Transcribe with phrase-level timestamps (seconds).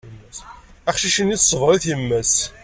[0.89, 2.35] Aqcic-nni tṣebber-it yemma-s.